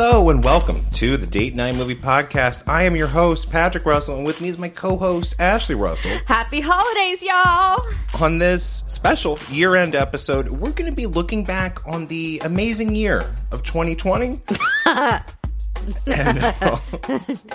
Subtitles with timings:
[0.00, 2.62] Hello and welcome to the Date Night Movie Podcast.
[2.68, 6.16] I am your host, Patrick Russell, and with me is my co host, Ashley Russell.
[6.24, 7.84] Happy holidays, y'all!
[8.22, 12.94] On this special year end episode, we're going to be looking back on the amazing
[12.94, 14.40] year of 2020.
[14.86, 15.24] and
[16.06, 16.78] uh,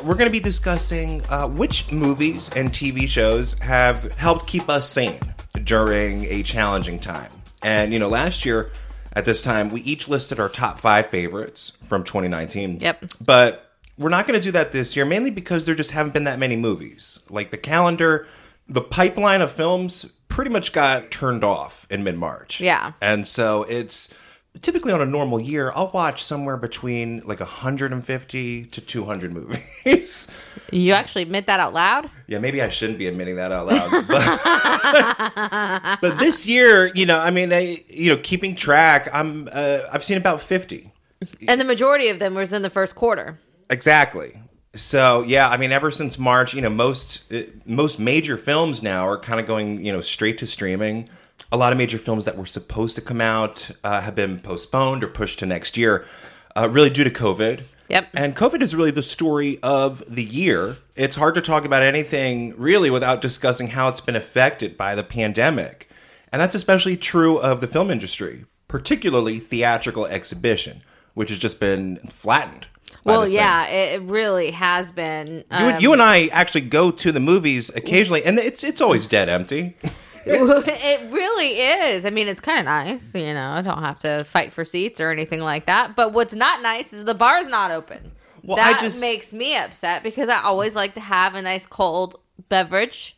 [0.04, 4.90] we're going to be discussing uh, which movies and TV shows have helped keep us
[4.90, 5.22] sane
[5.64, 7.32] during a challenging time.
[7.64, 8.70] And, you know, last year
[9.14, 12.80] at this time, we each listed our top five favorites from 2019.
[12.80, 13.06] Yep.
[13.22, 16.24] But we're not going to do that this year, mainly because there just haven't been
[16.24, 17.20] that many movies.
[17.30, 18.28] Like the calendar,
[18.68, 22.60] the pipeline of films pretty much got turned off in mid March.
[22.60, 22.94] Yeah.
[23.02, 24.14] And so it's
[24.62, 30.32] typically on a normal year, I'll watch somewhere between like 150 to 200 movies.
[30.72, 32.10] You actually admit that out loud?
[32.28, 34.08] Yeah, maybe I shouldn't be admitting that out loud.
[34.08, 39.80] But, but this year, you know, I mean, I, you know, keeping track, I'm uh,
[39.92, 40.92] I've seen about 50.
[41.48, 43.38] And the majority of them was in the first quarter.
[43.70, 44.40] Exactly.
[44.76, 49.08] So yeah, I mean, ever since March, you know, most uh, most major films now
[49.08, 51.10] are kind of going, you know, straight to streaming.
[51.52, 55.04] A lot of major films that were supposed to come out uh, have been postponed
[55.04, 56.06] or pushed to next year,
[56.56, 57.64] uh, really due to COVID.
[57.90, 58.08] Yep.
[58.16, 60.78] And COVID is really the story of the year.
[60.96, 65.04] It's hard to talk about anything really without discussing how it's been affected by the
[65.04, 65.90] pandemic.
[66.32, 70.82] And that's especially true of the film industry, particularly theatrical exhibition,
[71.14, 72.66] which has just been flattened.
[73.04, 73.34] Well, thing.
[73.34, 75.28] yeah, it, really has been.
[75.38, 79.08] You, Um, you and I actually go to the movies occasionally, and it's it's always
[79.08, 79.76] dead empty.
[80.26, 82.06] it really is.
[82.06, 83.14] I mean, it's kind of nice.
[83.14, 85.96] You know, I don't have to fight for seats or anything like that.
[85.96, 88.12] But what's not nice is the bar's not open.
[88.44, 92.20] Well, that just- makes me upset because I always like to have a nice cold
[92.50, 93.16] beverage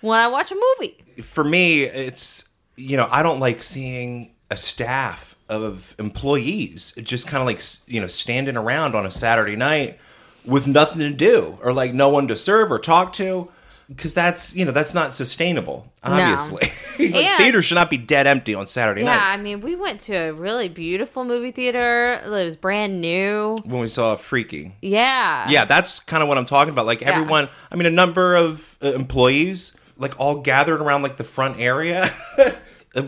[0.00, 0.96] when I watch a movie.
[1.22, 7.40] For me, it's you know I don't like seeing a staff of employees just kind
[7.42, 9.98] of like you know standing around on a Saturday night
[10.44, 13.50] with nothing to do or like no one to serve or talk to.
[13.90, 15.84] Because that's you know that's not sustainable.
[16.04, 19.10] Obviously, like, And- theaters should not be dead empty on Saturday night.
[19.10, 19.32] Yeah, nights.
[19.32, 22.20] I mean, we went to a really beautiful movie theater.
[22.24, 23.58] It was brand new.
[23.64, 25.50] When we saw Freaky, Yeah.
[25.50, 26.86] Yeah, that's kind of what I'm talking about.
[26.86, 31.24] Like everyone, I mean, a number of uh, employees, like all gathered around like the
[31.24, 32.12] front area.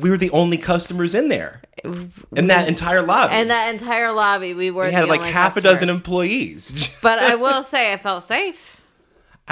[0.00, 1.60] we were the only customers in there
[2.36, 3.34] in that entire lobby.
[3.34, 6.88] And that entire lobby, we were we the had like half a dozen employees.
[7.02, 8.71] but I will say, I felt safe.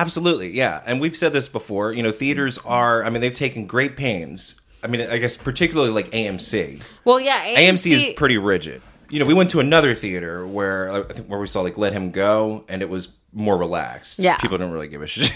[0.00, 0.83] Absolutely, yeah.
[0.87, 1.93] And we've said this before.
[1.93, 3.05] You know, theaters are.
[3.05, 4.61] I mean, they've taken great pains.
[4.83, 6.83] I mean, I guess particularly like AMC.
[7.05, 8.81] Well, yeah, AMC, AMC is pretty rigid.
[9.10, 11.93] You know, we went to another theater where I think where we saw like Let
[11.93, 14.19] Him Go, and it was more relaxed.
[14.19, 14.39] Yeah.
[14.39, 15.33] people don't really give a shit.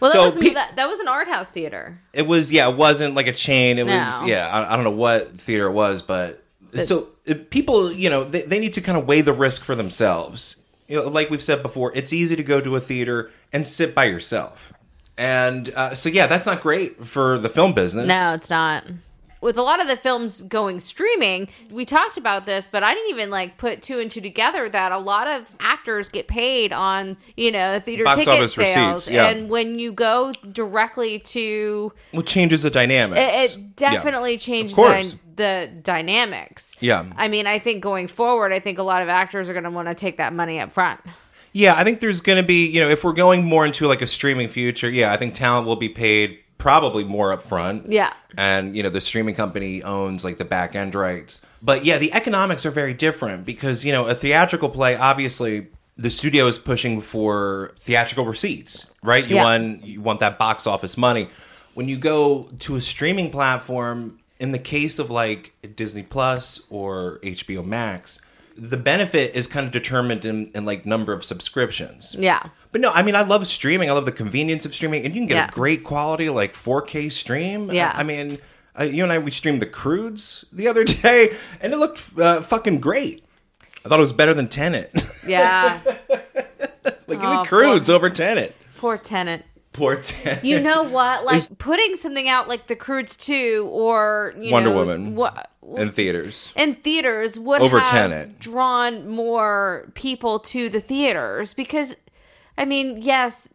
[0.00, 1.98] Well, that, So was, pe- that, that was an art house theater.
[2.12, 3.78] It was yeah, it wasn't like a chain.
[3.78, 6.44] It was yeah, I, I don't know what theater it was, but
[6.84, 9.74] so it, people, you know, they, they need to kind of weigh the risk for
[9.74, 10.60] themselves.
[10.94, 13.96] You know, like we've said before, it's easy to go to a theater and sit
[13.96, 14.72] by yourself,
[15.18, 18.06] and uh, so yeah, that's not great for the film business.
[18.06, 18.84] No, it's not.
[19.44, 23.10] With a lot of the films going streaming, we talked about this, but I didn't
[23.10, 27.18] even like put two and two together that a lot of actors get paid on,
[27.36, 29.06] you know, theater Box ticket office sales.
[29.06, 29.26] receipts, yeah.
[29.28, 33.20] And when you go directly to well, it changes the dynamics.
[33.54, 35.12] it, it definitely Of course.
[35.12, 36.74] the, the dynamics.
[36.80, 37.04] Yeah.
[37.14, 39.70] I mean, I think going forward, I think a lot of actors are going to
[39.70, 41.02] want to take that money up front.
[41.52, 44.00] Yeah, I think there's going to be, you know, if we're going more into like
[44.00, 47.90] a streaming future, yeah, I think talent will be paid probably more up front.
[47.90, 48.12] Yeah.
[48.36, 51.40] And, you know, the streaming company owns like the back end rights.
[51.62, 55.66] But yeah, the economics are very different because, you know, a theatrical play, obviously,
[55.96, 59.24] the studio is pushing for theatrical receipts, right?
[59.26, 59.44] You Yeah.
[59.44, 61.28] want you want that box office money.
[61.74, 67.20] When you go to a streaming platform, in the case of like Disney Plus or
[67.22, 68.20] HBO Max,
[68.56, 72.14] the benefit is kind of determined in, in like number of subscriptions.
[72.18, 72.42] Yeah.
[72.74, 73.88] But no, I mean, I love streaming.
[73.88, 75.46] I love the convenience of streaming, and you can get Yeah.
[75.46, 77.70] a great quality, like 4K stream.
[77.70, 77.92] Yeah.
[77.94, 78.38] I, I mean,
[78.76, 82.40] uh, you and I we streamed the Croods the other day, and it looked uh,
[82.42, 83.24] fucking great.
[83.84, 84.90] I thought it was better than Tenet.
[85.24, 85.80] Yeah.
[85.86, 88.56] like, give Oh, me Croods over Tenet.
[88.76, 89.44] Poor Tenet.
[89.72, 90.44] Poor Tenet.
[90.44, 91.24] You know what?
[91.24, 95.14] Like putting something out like The Croods 2 or you Wonder know, Woman.
[95.14, 96.52] What, in theaters.
[96.56, 98.38] in theaters would Over have Tenet.
[98.38, 101.94] drawn more people to the theaters because,
[102.56, 103.48] I mean, yes,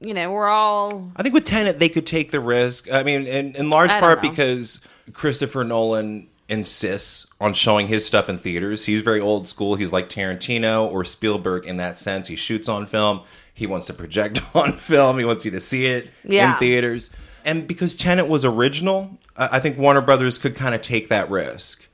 [0.00, 2.92] you know, we're all I think with Tenet they could take the risk.
[2.92, 4.28] I mean, in, in large part know.
[4.30, 4.80] because
[5.12, 8.84] Christopher Nolan insists on showing his stuff in theaters.
[8.84, 9.74] He's very old school.
[9.74, 12.28] He's like Tarantino or Spielberg in that sense.
[12.28, 13.22] He shoots on film.
[13.54, 15.18] He wants to project on film.
[15.18, 16.52] He wants you to see it Yeah.
[16.52, 17.10] in theaters.
[17.44, 21.30] And because Tenet was original, I I think Warner Brothers could kind of take that
[21.30, 21.84] risk.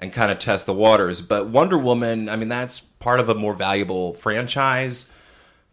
[0.00, 1.20] and kind of test the waters.
[1.20, 5.10] But Wonder Woman, I mean, that's part of a more valuable franchise.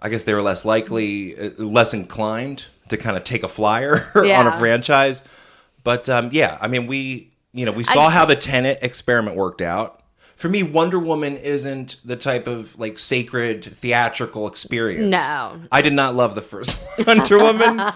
[0.05, 4.07] I guess they were less likely, uh, less inclined to kind of take a flyer
[4.15, 5.23] on a franchise.
[5.83, 9.35] But um, yeah, I mean, we you know we saw I- how the Tenet experiment
[9.35, 10.01] worked out.
[10.35, 15.09] For me, Wonder Woman isn't the type of like sacred theatrical experience.
[15.09, 15.59] No.
[15.71, 17.81] I did not love the first Wonder Woman.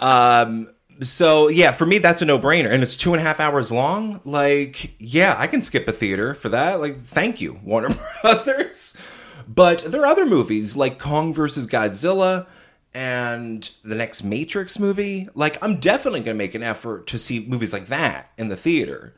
[0.00, 0.70] Um,
[1.02, 3.70] so yeah, for me that's a no brainer, and it's two and a half hours
[3.70, 4.20] long.
[4.24, 6.80] Like, yeah, I can skip a theater for that.
[6.80, 8.96] Like, thank you, Warner Brothers.
[9.52, 12.46] But there are other movies like Kong versus Godzilla
[12.94, 15.28] and the next Matrix movie.
[15.34, 19.12] Like, I'm definitely gonna make an effort to see movies like that in the theater.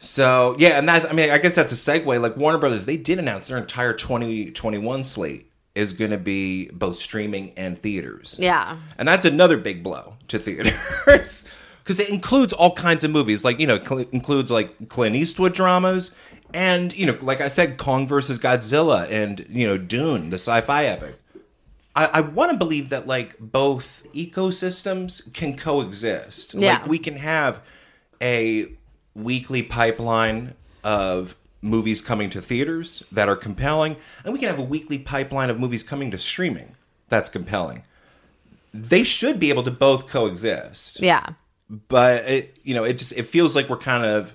[0.00, 2.20] So yeah, and that's I mean I guess that's a segue.
[2.20, 6.98] Like Warner Brothers, they did announce their entire 2021 slate is going to be both
[6.98, 8.36] streaming and theaters.
[8.40, 8.76] Yeah.
[8.98, 10.74] And that's another big blow to theaters
[11.84, 13.44] because it includes all kinds of movies.
[13.44, 16.16] Like, you know, cl- includes like Clint Eastwood dramas
[16.54, 20.60] and, you know, like I said, Kong versus Godzilla and, you know, Dune, the sci
[20.62, 21.16] fi epic.
[21.94, 26.54] I, I want to believe that like both ecosystems can coexist.
[26.54, 26.74] Yeah.
[26.74, 27.60] Like we can have
[28.20, 28.68] a
[29.14, 30.54] weekly pipeline
[30.84, 35.50] of movies coming to theaters that are compelling, and we can have a weekly pipeline
[35.50, 36.74] of movies coming to streaming
[37.08, 37.82] that's compelling.
[38.72, 41.30] They should be able to both coexist, Yeah.
[41.88, 44.34] but it, you know, it just it feels like we're kind of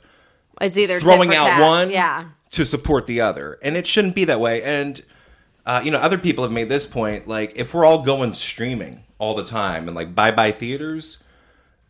[0.62, 1.62] It's either throwing out tat.
[1.62, 2.25] one Yeah.
[2.52, 4.62] to support the other, and it shouldn't be that way.
[4.63, 5.04] And
[5.66, 7.28] uh, you know, other people have made this point.
[7.28, 11.24] Like, if we're all going streaming all the time and like bye bye theaters,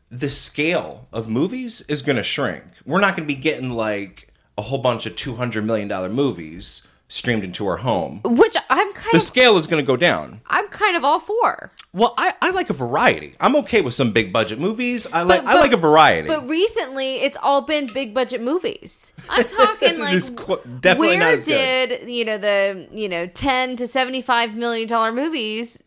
[0.10, 2.64] the scale of movies is going to shrink.
[2.86, 6.10] We're not going to be getting like a whole bunch of two hundred million dollar
[6.10, 8.22] movies streamed into our home.
[8.24, 10.42] Which I'm kind The of The scale is going to go down.
[10.48, 11.72] I'm kind of all for.
[11.94, 13.36] Well, I, I like a variety.
[13.40, 15.06] I'm okay with some big budget movies.
[15.14, 16.28] I like I but- like a variety.
[16.28, 19.14] But recently, it's all been big budget movies.
[19.30, 21.90] I'm talking like qu- definitely where not as good.
[21.90, 25.82] did you know the you know ten to seventy five million dollar movies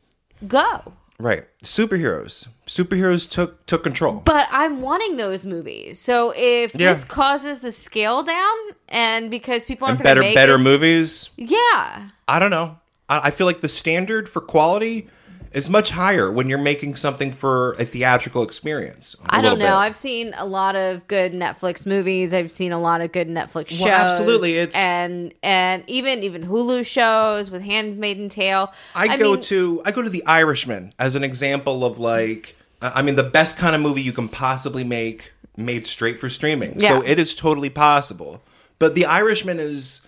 [0.47, 0.93] go?
[1.19, 2.49] Right, superheroes.
[2.67, 4.23] Superheroes took took control.
[4.25, 5.99] But I'm wanting those movies.
[5.99, 6.93] So if Yeah.
[6.93, 8.55] this causes the scale down,
[8.89, 11.31] and because people aren't and better make better this- movies.
[11.37, 12.79] yeah, I don't know.
[13.09, 15.09] I, I feel like the standard for quality
[15.53, 19.17] is much higher when you're making something for a theatrical experience.
[19.27, 19.77] I I don't know.
[19.77, 22.35] I've seen a lot of good Netflix movies.
[22.35, 23.81] I've seen a lot of good Netflix shows.
[23.83, 28.73] Well, absolutely, it's- and and even even Hulu shows with Handmaiden Tale.
[28.95, 33.03] I, go mean, to I go to The Irishman as an example of like I
[33.03, 36.79] mean the best kind of movie you can possibly make made straight for streaming.
[36.81, 37.11] So Yeah.
[37.11, 38.43] it is totally possible.
[38.79, 40.03] But The Irishman is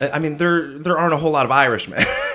[0.00, 2.04] I mean there there aren't a whole lot of Irishmen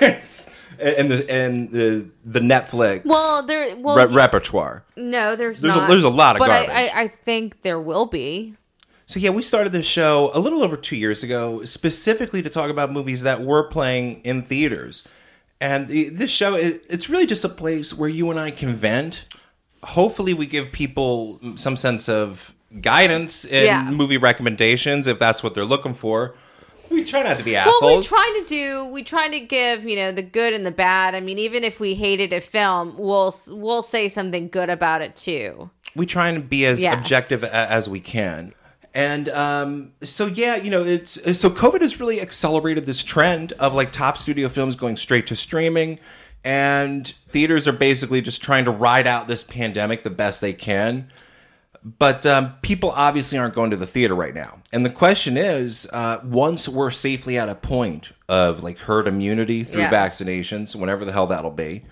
[0.80, 3.76] in the in the the Netflix Well, there.
[3.76, 4.84] Well, re- y- repertoire.
[4.96, 6.70] no, there's There's a- there's a lot of but garbage.
[6.70, 8.54] I, I, I think there will be.
[9.06, 12.70] So yeah, we started this show a little over two years ago, specifically to talk
[12.70, 15.06] about movies that were playing in theaters.
[15.60, 19.24] And this show, it, it's really just a place where you and I can vent.
[19.84, 23.90] Hopefully, we give people some sense of guidance in Yeah.
[23.90, 26.34] movie recommendations if that's what they're looking for.
[26.90, 27.80] We try not to be assholes.
[27.82, 28.86] Well, we try to do.
[28.86, 31.14] We try to give you know the good and the bad.
[31.14, 35.16] I mean, even if we hated a film, we'll we'll say something good about it
[35.16, 35.70] too.
[35.94, 36.98] we try and be as Yes.
[36.98, 38.52] objective a- as we can.
[38.94, 43.74] And um, so yeah, you know, it's so COVID has really accelerated this trend of
[43.74, 45.98] like top studio films going straight to streaming,
[46.44, 51.10] and theaters are basically just trying to ride out this pandemic the best they can.
[51.98, 55.86] But um, people obviously aren't going to the theater right now, and the question is,
[55.92, 59.90] uh, once we're safely at a point of like herd immunity through Yeah.
[59.92, 61.82] vaccinations, whenever the hell that'll be,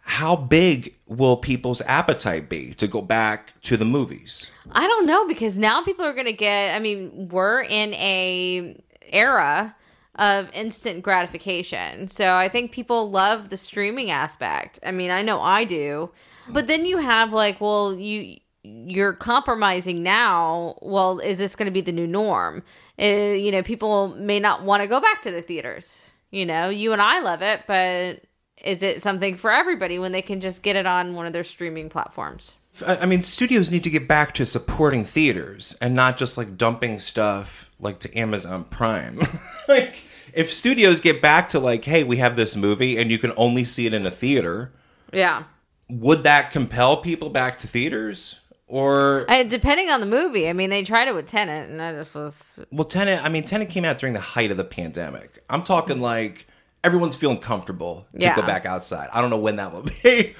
[0.00, 4.50] how big will people's appetite be to go back to the movies?
[4.72, 6.74] I don't know because now people are going to get.
[6.74, 8.76] I mean, we're in a
[9.12, 9.76] era
[10.16, 14.80] of instant gratification, so I think people love the streaming aspect.
[14.84, 16.10] I mean, I know I do,
[16.48, 20.78] but then you have like, well, you you're compromising now.
[20.82, 22.62] Well, is this going to be the new norm?
[23.00, 26.10] Uh, you know, people may not want to go back to the theaters.
[26.30, 28.22] You know, you and I love it, but
[28.62, 31.44] is it something for everybody when they can just get it on one of their
[31.44, 32.54] streaming platforms?
[32.84, 36.56] I I mean, studios need to get back to supporting theaters and not just like
[36.56, 39.20] dumping stuff like to Amazon Prime.
[39.68, 40.02] like,
[40.32, 43.64] if studios get back to like, hey, we have this movie and you can only
[43.64, 44.72] see it in a theater,
[45.12, 45.44] Yeah.
[45.88, 48.40] would that compel people back to theaters?
[48.66, 52.14] Or depending on the movie, I mean, they tried it with Tenet, and I just
[52.14, 52.58] was.
[52.72, 53.22] well, Tenet.
[53.22, 55.44] I mean, Tenet came out during the height of the pandemic.
[55.50, 56.46] I'm talking like
[56.82, 58.34] everyone's feeling comfortable to Yeah.
[58.36, 59.08] go back outside.
[59.12, 60.34] I don't know when that will be,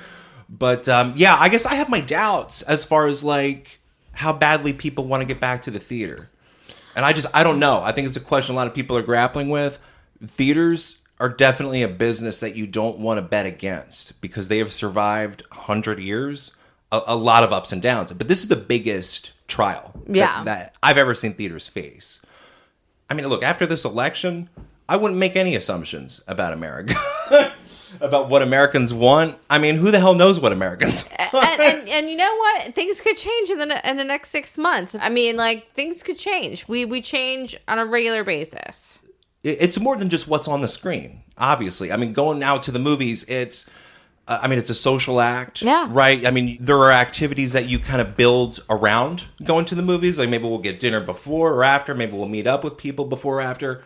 [0.49, 3.79] but um, yeah, I guess I have my doubts as far as like
[4.13, 6.31] how badly people want to get back to the theater.
[6.97, 7.83] And I just I don't know.
[7.83, 9.79] I think it's a question a lot of people are grappling with.
[10.25, 14.73] Theaters are definitely a business that you don't want to bet against because they have
[14.73, 16.57] survived 100 years,
[17.07, 18.13] a, a lot of ups and downs.
[18.13, 20.45] But this is the biggest trial that- Yeah.
[20.45, 22.21] that I've ever seen theaters face.
[23.11, 24.49] I mean, look, after this election,
[24.89, 26.95] I wouldn't make any assumptions about America.
[28.01, 29.37] about what Americans want.
[29.49, 31.61] I mean, who the hell knows what Americans want?
[31.61, 32.75] and, and, and you know what?
[32.75, 34.95] Things could change in the in the next six months.
[34.99, 36.67] I mean, like things could change.
[36.67, 38.99] We we change on a regular basis.
[39.43, 41.23] it's more than just what's on the screen.
[41.39, 43.69] Obviously, I mean, going out to the movies, it's.
[44.27, 45.87] Uh, I mean, it's a social act, Yeah.
[45.91, 46.27] right?
[46.27, 50.19] I mean, there are activities that you kind of build around going to the movies.
[50.19, 51.95] Like maybe we'll get dinner before or after.
[51.95, 53.83] Maybe we'll meet up with people before or after.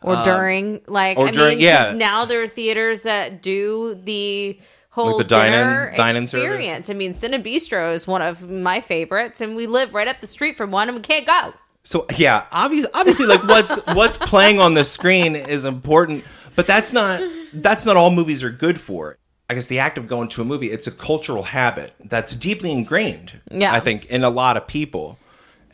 [0.00, 1.92] Or during, like, Um, or I during- mean, yeah.
[1.94, 4.58] now there are theaters that do the
[4.90, 6.22] whole Like the dinner service?
[6.24, 6.90] experience.
[6.90, 10.26] I mean, Cine Bistro is one of my favorites, and we live right up the
[10.26, 11.54] street from one, and we can't go.
[11.84, 16.24] So yeah, obviously, obviously, like what's what's playing on the screen is important,
[16.56, 17.20] but that's not
[17.52, 19.18] that's not all movies are good for.
[19.52, 22.72] I guess the act of going to a movie, it's a cultural habit that's deeply
[22.72, 23.38] ingrained.
[23.50, 23.74] Yeah.
[23.74, 25.18] I think in a lot of people,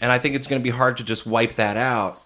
[0.00, 2.20] and I think it's going to be hard to just wipe that out.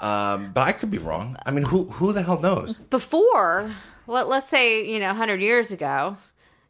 [0.00, 1.36] Um, but I could be wrong.
[1.44, 2.78] I mean, who who the hell knows?
[2.78, 3.74] Before,
[4.06, 6.16] let, let's say, you know, 100 years ago,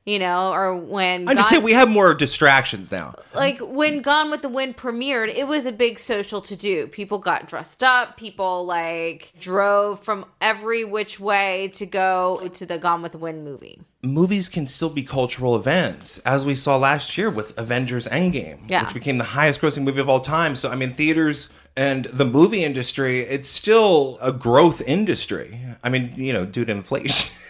[0.06, 1.28] you know, or when.
[1.28, 3.14] I'm just Gone- we have more distractions now.
[3.34, 6.86] like when Gone with the Wind premiered, it was a big social to do.
[6.86, 8.16] People got dressed up.
[8.16, 13.44] People like drove from every which way to go to the Gone with the Wind
[13.44, 13.80] movie.
[14.02, 18.84] movies can still be cultural events, as we saw last year with Avengers Endgame, Yeah.
[18.84, 20.56] which became the highest grossing movie of all time.
[20.56, 25.60] So, I mean, theaters and the movie industry, it's still a growth industry.
[25.84, 27.30] I mean, you know, due to inflation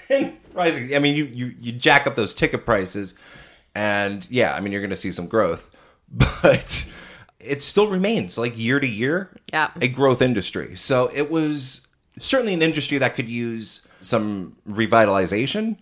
[0.52, 0.94] rising.
[0.94, 3.18] I mean, you, you, you jack up those ticket prices,
[3.74, 5.70] and yeah, I mean, you're going to see some growth,
[6.10, 6.90] but
[7.38, 9.70] it still remains like year to year Yeah.
[9.80, 10.76] a growth industry.
[10.76, 11.88] So it was
[12.18, 15.76] certainly an industry that could use some revitalization,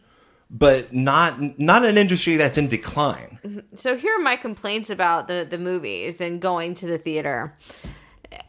[0.51, 3.39] but not not an industry that's in decline.
[3.45, 3.59] Mm-hmm.
[3.75, 7.55] So here are my complaints about the the movies and going to the theater.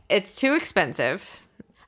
[0.10, 1.40] It's too expensive.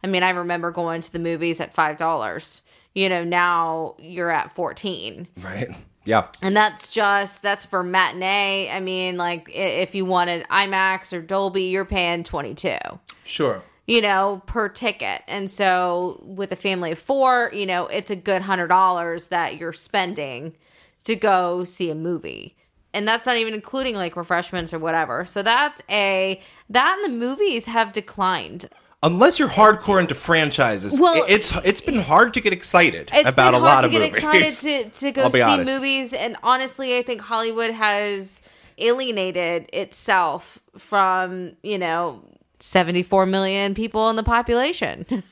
[0.03, 2.61] I mean, I remember going to the movies at five dollars.
[2.93, 5.27] You know, now you're at fourteen.
[5.41, 5.69] Right?
[6.03, 6.29] Yeah.
[6.41, 8.71] And that's just that's for matinee.
[8.71, 12.75] I mean, like if you wanted IMAX or Dolby, you're paying 22,
[13.23, 13.61] Sure.
[13.85, 15.21] you know, per ticket.
[15.27, 19.73] And so with a family of 4, you know, it's a good $100 that you're
[19.73, 20.55] spending
[21.03, 22.55] to go see a movie.
[22.95, 25.25] And that's not even including like refreshments or whatever.
[25.25, 28.67] So that's a that and the movies have declined.
[29.03, 33.51] Unless you're hardcore into franchises, Well- it's it's been hard to get excited It's about
[33.53, 34.15] been a hard lot to of get movies.
[34.17, 35.71] excited to, to go see honest.
[35.71, 38.41] movies and honestly i think hollywood has
[38.77, 42.21] alienated itself from you know
[42.59, 45.05] 74 million people in the population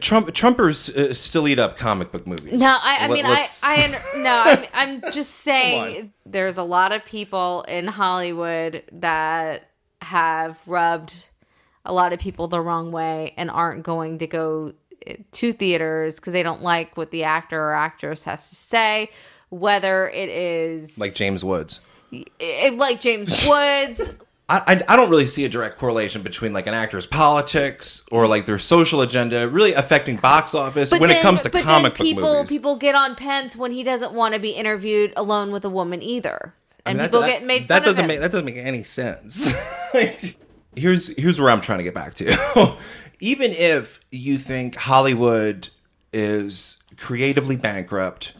[0.00, 2.52] Trump Trumpers uh, still eat up comic book movies.
[2.54, 4.64] no i, I mean i i no I'm,
[5.02, 9.68] I'm just saying there's a lot of people in hollywood that
[10.02, 11.24] have rubbed
[11.88, 14.72] a lot of people the wrong way and aren't going to go
[15.06, 19.10] eh, to theaters because they don't like what the actor or actress has to say
[19.50, 21.80] whether it is like James Woods.
[22.12, 24.00] if, like James Woods.
[24.50, 28.26] I, I I don't really see a direct correlation between like an actor's politics or
[28.26, 32.06] like their social agenda really affecting box office when it comes to but comic then
[32.06, 32.48] people, book movies.
[32.50, 36.02] People get on Pence when he doesn't want to be interviewed alone with a woman
[36.02, 36.54] either,
[36.86, 38.44] I and mean, that- people that- get made that fun doesn't of make that doesn't
[38.46, 39.54] make any sense.
[39.94, 40.36] Like,
[40.78, 42.76] here's here's where I'm trying to get back to.
[43.20, 45.68] Even if you think Hollywood
[46.12, 48.34] is creatively bankrupt,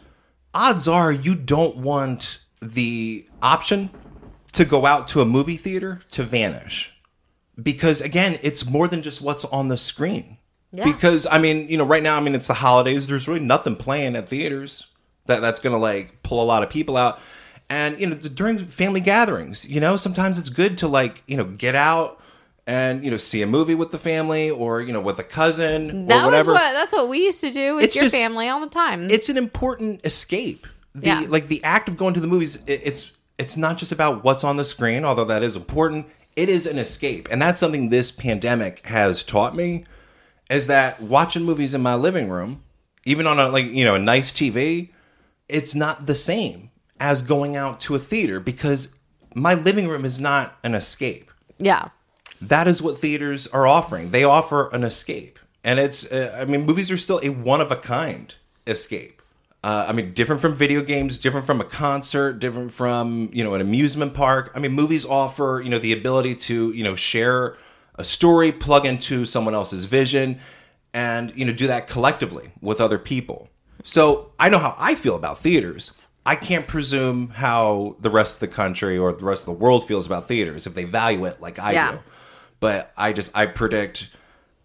[0.55, 3.91] odds are you don't want the option
[4.53, 6.93] to go out to a movie theater to vanish.
[7.61, 10.39] Because again, it's more than just what's on the screen.
[10.71, 10.85] Yeah.
[10.85, 13.07] Because I mean, you know, right now, I mean, it's the holidays.
[13.07, 14.89] There's really nothing playing at theaters
[15.27, 17.19] that that's going to like pull a lot of people out.
[17.71, 21.45] And you know, during family gatherings, you know, sometimes it's good to like you know
[21.45, 22.18] get out
[22.69, 26.07] and you know see a movie with the family or you know with a cousin
[26.07, 26.53] that or whatever.
[26.53, 28.69] was what that's what we used to do with It's your just- family all the
[28.69, 29.09] time.
[29.11, 30.67] it's an important escape.
[30.95, 31.25] The Yeah.
[31.29, 32.57] like the act of going to the movies.
[32.67, 36.07] It, it's it's not just about what's on the screen, although that is important.
[36.37, 39.85] It is an escape, and that's something this pandemic has taught me.
[40.51, 42.63] Is that watching movies in my living room,
[43.05, 44.91] even on a like you know a nice TV,
[45.49, 46.71] it's not the same
[47.01, 48.97] as going out to a theater because
[49.35, 51.89] my living room is not an escape yeah,
[52.41, 54.11] that is what theaters are offering.
[54.11, 56.11] They offer an escape, and it's.
[56.11, 58.35] Uh, I mean, movies are still a one of a kind
[58.67, 59.21] escape.
[59.65, 63.55] Uh, I mean, different from video games, different from a concert, different from you know
[63.55, 64.53] an amusement park.
[64.55, 67.57] I mean, movies offer you know the ability to you know share
[67.97, 70.39] a story, plug into someone else's vision,
[70.95, 73.49] and you know do that collectively with other people.
[73.83, 75.93] So I know how I feel about theaters.
[76.27, 79.89] I can't presume how the rest of the country or the rest of the world
[79.89, 81.93] feels about theaters if they value it like I Yeah.
[81.93, 81.99] do.
[82.61, 84.09] But I just I predict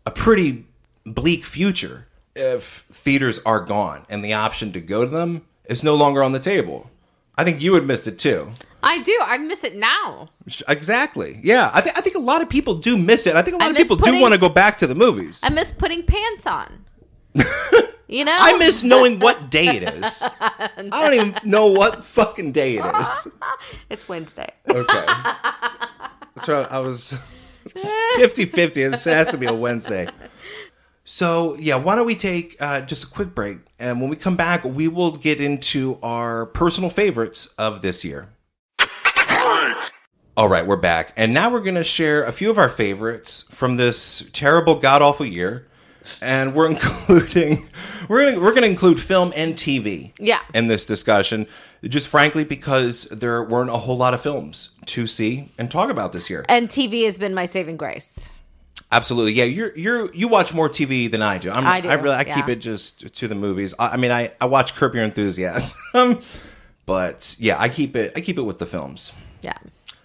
[0.06, 0.66] a pretty
[1.06, 5.96] bleak future if theaters are gone and the option to go to them is no
[5.96, 6.90] longer on the table.
[7.36, 8.50] I think you would miss it too.
[8.82, 9.18] I do.
[9.24, 10.30] I miss it now.
[10.68, 11.40] Exactly.
[11.42, 13.36] Yeah, I think I think a lot of people do miss it.
[13.36, 15.40] I think a lot I of people do want to go back to the movies.
[15.42, 16.86] I miss putting pants on.
[18.08, 18.36] you know?
[18.38, 20.22] I miss knowing what day it is.
[20.22, 23.28] I don't even know what fucking day it is.
[23.90, 24.52] It's Wednesday.
[24.70, 25.06] Okay.
[26.46, 27.16] So I was
[28.16, 28.88] 50 50.
[28.90, 30.08] This has to be a Wednesday.
[31.06, 33.58] So, yeah, why don't we take uh, just a quick break?
[33.78, 38.30] And when we come back, we will get into our personal favorites of this year.
[40.36, 41.14] All right, we're back.
[41.16, 45.02] And now we're going to share a few of our favorites from this terrible, god
[45.02, 45.68] awful year.
[46.22, 47.70] And we're including,
[48.10, 50.40] we're to, we're going to include film and TV Yeah.
[50.54, 51.48] in this discussion,
[51.84, 56.14] just frankly because there weren't a whole lot of films to see and talk about
[56.14, 56.46] this year.
[56.50, 58.32] And TV has been my saving grace.
[58.92, 59.44] Absolutely, yeah.
[59.46, 61.52] You're you're you watch more TV than I do.
[61.52, 62.36] I'm, I do, I really I yeah.
[62.36, 63.74] keep it just to the movies.
[63.80, 66.20] I, I mean, I I watch Curb Your Enthusiasm,
[66.86, 69.14] but yeah, I keep it I keep it with the films.
[69.42, 69.58] Yeah.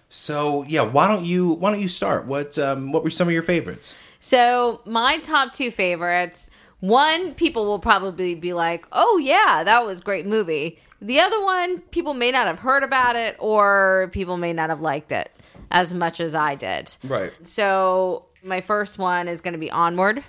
[0.09, 2.25] So yeah, why don't you why don't you start?
[2.25, 3.93] What um what were some of your favorites?
[4.19, 6.51] So my top two favorites.
[6.81, 11.41] One, people will probably be like, "Oh yeah, that was a great movie." The other
[11.43, 15.29] one, people may not have heard about it, or people may not have liked it
[15.71, 16.95] as much as I did.
[17.03, 17.33] Right.
[17.43, 20.23] So my first one is going to be Onward.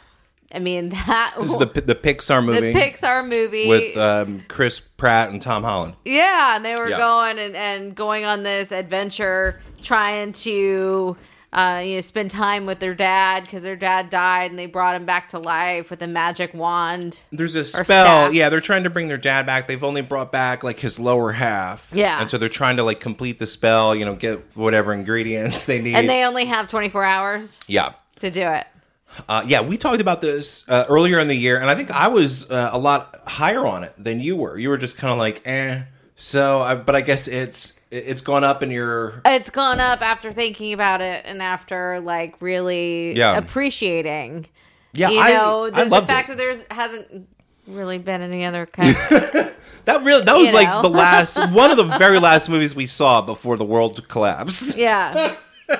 [0.53, 4.81] I mean that This is the the Pixar movie, the Pixar movie with um, Chris
[4.81, 5.95] Pratt and Tom Holland.
[6.05, 6.99] Yeah, and they were Yeah.
[6.99, 11.17] going and, and going on this adventure, trying to
[11.53, 14.95] uh, you know spend time with their dad because their dad died, and they brought
[14.95, 17.21] him back to life with a magic wand.
[17.33, 18.33] There's a spell.
[18.33, 19.67] Yeah, they're trying to bring their dad back.
[19.67, 21.91] They've only brought back like his lower half.
[21.93, 22.21] Yeah.
[22.21, 23.95] and so they're trying to like complete the spell.
[23.95, 25.97] You know, get whatever ingredients they need.
[25.97, 27.95] And they only have 24 hours yeah.
[28.21, 28.67] to do it.
[29.29, 32.09] Uh, yeah, we talked about this uh, earlier in the year, and I think I
[32.09, 34.57] was uh, a lot higher on it than you were.
[34.57, 35.83] You were just kind of like, eh.
[36.15, 40.33] So, I, but I guess it's it's gone up in your It's gone up after
[40.33, 43.37] thinking about it and after like really Yeah.
[43.37, 44.47] appreciating.
[44.93, 45.11] yeah.
[45.11, 46.33] you I, know, I the, the fact it.
[46.33, 47.29] that there's hasn't
[47.67, 48.95] really been any other kind.
[49.85, 50.83] that really that was you like know.
[50.83, 54.77] the last one of the very last movies we saw before the world collapsed.
[54.77, 55.35] yeah.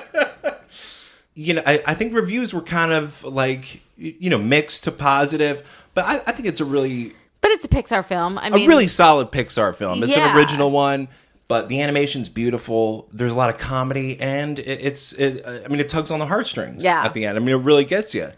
[1.33, 5.63] You know, I, I think reviews were kind of like you know mixed to positive,
[5.93, 8.37] but I, I think it's a really But it's a Pixar film.
[8.37, 10.03] i mean, a really solid Pixar film.
[10.03, 10.29] It's Yeah.
[10.31, 11.07] an original one,
[11.51, 13.09] but the animation's beautiful.
[13.11, 15.11] There's a lot of comedy, and it, it's.
[15.11, 16.81] It, I mean, it tugs on the heartstrings.
[16.81, 17.03] Yeah.
[17.03, 18.31] At the end, I mean, it really gets you.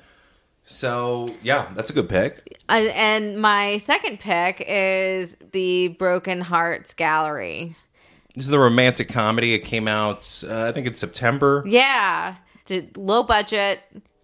[0.66, 2.58] So yeah, that's a good pick.
[2.70, 7.76] Uh, and my second pick is the Broken Hearts Gallery.
[8.36, 9.54] This is the romantic comedy.
[9.54, 11.64] It came out, uh, I think, in September.
[11.68, 13.82] Yeah, to low budget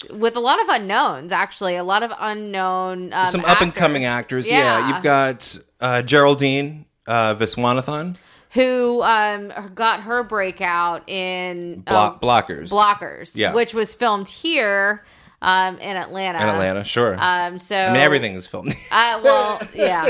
[0.10, 1.32] with a lot of unknowns.
[1.32, 4.50] Actually, a lot of unknown um, Some up and coming actors.
[4.50, 4.88] Yeah.
[4.96, 8.16] you've got uh, Geraldine uh, Viswanathan,
[8.52, 13.54] who um, got her breakout in Blo- uh, Blockers, Blockers, Yeah.
[13.54, 15.04] which was filmed here
[15.42, 16.42] um, in Atlanta.
[16.42, 16.84] in Atlanta.
[16.84, 17.16] Sure.
[17.20, 18.76] Um, so I mean, everything is filmed.
[18.92, 20.10] Uh, well, yeah.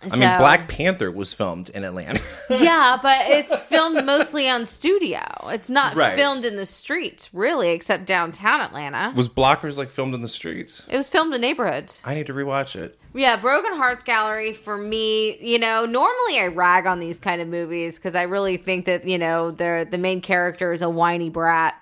[0.00, 2.20] I mean, Black Panther was filmed in Atlanta.
[2.50, 5.20] Yeah, but it's filmed mostly on studio.
[5.48, 6.14] It's not Right.
[6.14, 9.12] filmed in the streets, really, except downtown Atlanta.
[9.14, 10.82] was Blockers like filmed in the streets?
[10.88, 12.00] It was filmed in neighborhoods.
[12.06, 12.98] I need to rewatch it.
[13.12, 17.48] Yeah, Broken Hearts Gallery for me, you know, normally I rag on these kind of
[17.48, 21.28] movies because I really think that, you know, they're, the main character is a whiny
[21.28, 21.74] brat,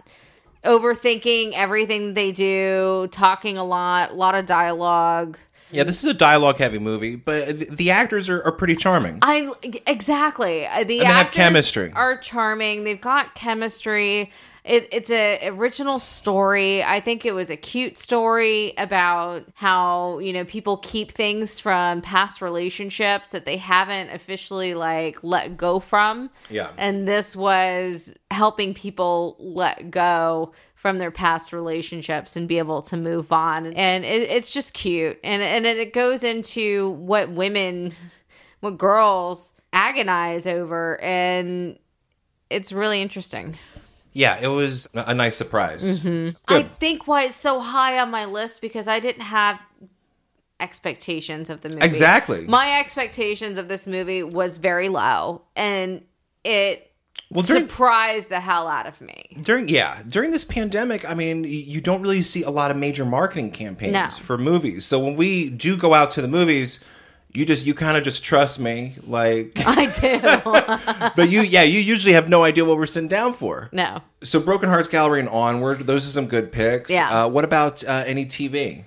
[0.64, 5.38] overthinking everything they do, talking a lot, a lot of dialogue.
[5.76, 9.18] Yeah, this is a dialogue heavy movie, but the, the actors are, are pretty charming.
[9.22, 9.52] I
[9.86, 11.92] exactly Uh, the And they have chemistry.
[11.94, 12.84] Are charming.
[12.84, 14.32] They've got chemistry.
[14.64, 16.82] It, it's a original story.
[16.82, 22.02] I think it was a cute story about how you know people keep things from
[22.02, 26.30] past relationships that they haven't officially like let go from.
[26.50, 26.70] Yeah.
[26.78, 30.52] and this was helping people let go
[30.86, 35.18] from their past relationships and be able to move on and it, it's just cute
[35.24, 37.92] and and it goes into what women
[38.60, 41.76] what girls agonize over and
[42.50, 43.58] it's really interesting
[44.12, 45.98] Yeah, it was a nice surprise.
[45.98, 46.36] Mm-hmm.
[46.46, 46.78] I Good.
[46.78, 49.58] think why it's so high on my list because I didn't have
[50.60, 51.84] expectations of the movie.
[51.84, 52.46] Exactly.
[52.46, 56.04] My expectations of this movie was very low and
[56.44, 56.92] it
[57.30, 59.36] Well, during- surprised the hell out of me.
[59.42, 63.04] During yeah, during this pandemic, I mean, you don't really see a lot of major
[63.04, 64.08] marketing campaigns No.
[64.24, 64.84] for movies.
[64.86, 66.78] So when we do go out to the movies,
[67.32, 69.52] you just you kind of just trust me, like.
[69.66, 71.10] I do.
[71.16, 73.68] but you, yeah, you usually have no idea what we're sitting down for.
[73.72, 74.00] no.
[74.22, 76.90] So Broken Hearts Gallery and Onward, those are some good picks.
[76.90, 77.24] Yeah.
[77.24, 78.84] Uh, what about uh, any TV?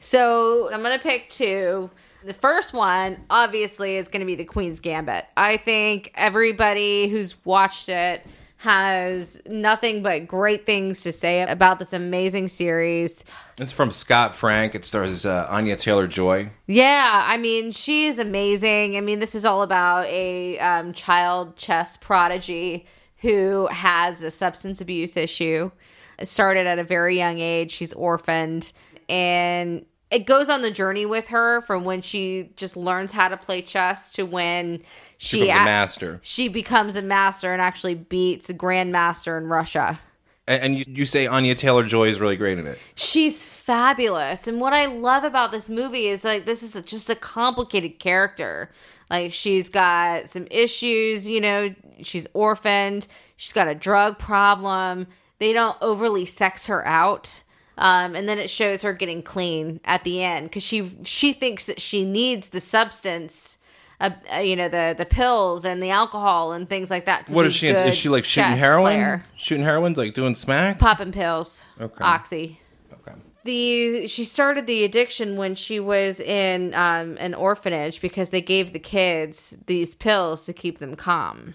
[0.00, 1.90] So I'm gonna pick two.
[2.24, 5.26] The first one, obviously, is going to be the Queen's Gambit.
[5.36, 8.26] I think everybody who's watched it
[8.58, 13.24] has nothing but great things to say about this amazing series.
[13.56, 14.74] It's from Scott Frank.
[14.74, 16.50] It stars uh, Anya Taylor Joy.
[16.66, 18.96] Yeah, I mean, she is amazing.
[18.96, 22.86] I mean, this is all about a um, child chess prodigy
[23.18, 25.70] who has a substance abuse issue.
[26.18, 27.70] It started at a very young age.
[27.70, 28.72] She's orphaned,
[29.08, 33.36] and it goes on the journey with her from when she just learns how to
[33.36, 34.82] play chess to when
[35.18, 36.20] She she becomes a master.
[36.22, 40.00] she becomes a master and actually beats a grandmaster in Russia.
[40.46, 42.78] And, and you, you say Anya Taylor Joy is really great in it.
[42.94, 44.46] She's fabulous.
[44.46, 47.98] And what I love about this movie is like this is a, just a complicated
[47.98, 48.70] character.
[49.10, 55.06] Like she's got some issues, you know, she's orphaned, she's got a drug problem.
[55.38, 57.42] They don't overly sex her out.
[57.78, 61.66] Um, and then it shows her getting clean at the end because she she thinks
[61.66, 63.56] that she needs the substance,
[64.00, 67.28] uh, uh, you know, the the pills and the alcohol and things like that.
[67.28, 67.68] To What is she?
[67.68, 68.84] Is she like shooting heroin?
[68.94, 69.24] player.
[69.36, 70.80] Shooting heroin, like doing smack?
[70.80, 72.02] popping pills, Okay.
[72.04, 72.60] oxy
[72.92, 73.16] Okay.
[73.44, 78.72] the she started the addiction when she was in um, an orphanage because they gave
[78.72, 81.54] the kids these pills to keep them calm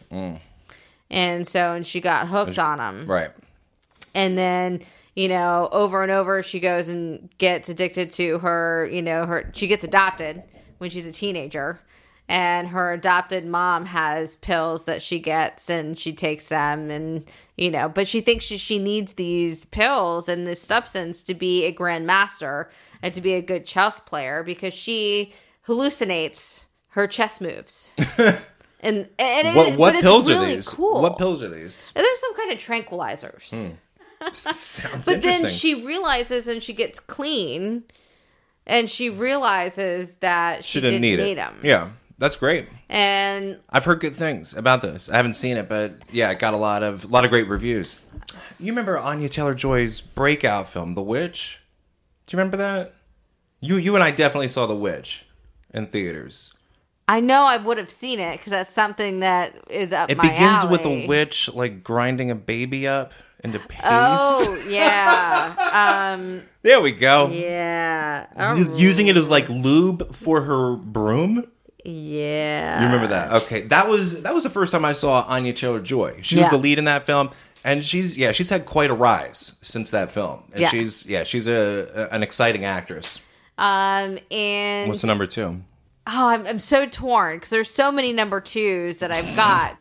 [1.12, 3.32] and so and she got hooked on them Right.
[4.16, 4.82] and then
[5.15, 9.49] you know over and over she goes and gets addicted to her you know her
[9.54, 10.41] she gets adopted
[10.80, 11.80] when she's a teenager.
[12.30, 17.26] And her adopted mom has pills that she gets and she takes them and
[17.58, 21.65] you know but she thinks she, she needs these pills and this substance to be
[21.65, 22.67] a grandmaster
[23.02, 25.34] and to be a good chess player because she
[25.67, 27.91] hallucinates her chess moves.
[28.86, 30.67] And, and it- What what but it's pills really are these?
[30.67, 31.02] cool.
[31.02, 31.89] What pills are these?
[31.95, 33.76] and there's some kind of tranquilizers hmm.
[34.34, 37.84] Sounds but then she realizes and she gets clean
[38.66, 41.36] and she realizes that she, she didn't, need, it.
[41.36, 41.60] them.
[41.64, 42.68] Yeah, that's great.
[42.90, 45.10] And I've heard good things about this.
[45.10, 47.48] I haven't seen it, but yeah, it got a lot of a lot of great
[47.48, 48.00] reviews.
[48.60, 51.60] You remember Anya Taylor Joy's breakout film, The Witch?
[52.28, 52.94] Do you remember that?
[53.60, 55.26] You you and I definitely saw The Witch
[55.74, 56.54] in theaters.
[57.08, 60.66] I know I would have seen it because that's something that is up It begins
[60.66, 63.12] with a witch like grinding a baby up
[63.44, 63.82] into paste.
[63.84, 67.28] Oh yeah, um, There we go.
[67.30, 71.46] yeah, U- Oh, Using it as like lube for her broom.
[71.84, 72.80] yeah.
[72.80, 73.44] You remember that?
[73.44, 76.20] Okay, that was that was the first time I saw Anya Taylor Joy.
[76.22, 77.32] She was the lead in that film,
[77.64, 80.44] and she's yeah she's had quite a rise since that film.
[80.54, 80.70] And Yeah.
[80.70, 83.20] she's yeah she's a, a- an exciting actress.
[83.58, 85.62] Um, and What's the number two?
[86.08, 89.78] Oh, I'm, I'm so torn because there's so many number twos that I've got.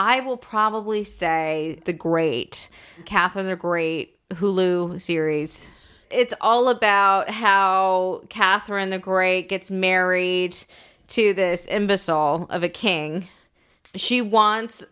[0.00, 2.70] I will probably say The Great,
[3.04, 5.68] Catherine the Great Hulu series.
[6.10, 10.56] It's all about how Catherine the Great gets married
[11.08, 13.28] to this imbecile of a king.
[13.94, 14.86] She wants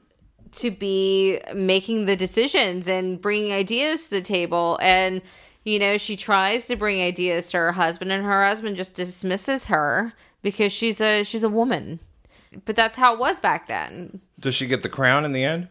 [0.52, 5.22] to be making the decisions and bringing ideas to the table and
[5.64, 9.66] you know she tries to bring ideas to her husband and her husband just dismisses
[9.66, 12.00] her because she's a she's a woman
[12.64, 15.68] but that's how it was back then Does she get the crown in the end?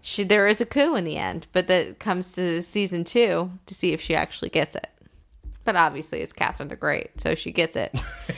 [0.00, 3.74] she there is a coup in the end but that comes to season two to
[3.74, 4.86] see if she actually gets it
[5.64, 7.92] but obviously it's catherine the great so she gets it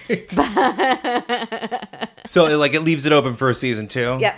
[2.26, 4.18] So it, like it leaves it open for a season two.
[4.20, 4.36] yep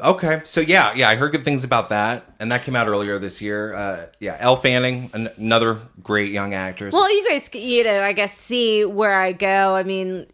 [0.00, 3.18] Okay, so yeah, yeah, I heard good things about that, and that came out earlier
[3.18, 3.74] this year.
[3.74, 6.92] Uh, yeah, Elle Fanning, an- another great young actress.
[6.92, 10.24] well you guys you know i guess see where i go i mean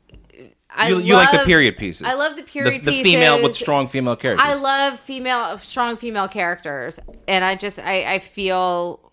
[0.79, 2.07] I you, you like the period pieces.
[2.07, 4.49] I love the period the, the female with strong female characters.
[4.49, 9.13] I love female, strong female characters, and I just, I, I feel,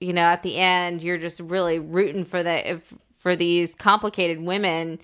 [0.00, 4.40] you know, at the end, you're just really rooting for the, if, for these complicated
[4.40, 5.00] women.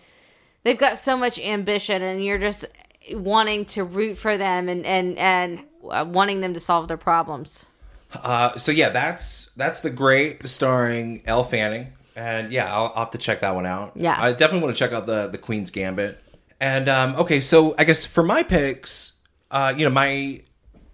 [0.62, 2.66] They've got so much ambition, and you're just
[3.12, 7.66] wanting to root for them and and and uh, wanting them to solve their problems.
[8.12, 13.10] Uh, so yeah, that's that's the great starring Elle Fanning, and yeah, I'll, I'll have
[13.12, 13.92] to check that one out.
[13.96, 14.16] Yeah.
[14.18, 16.18] I definitely want to check out the the Queen's Gambit.
[16.60, 19.18] And um, okay, so I guess for my picks,
[19.50, 20.42] uh, you know, my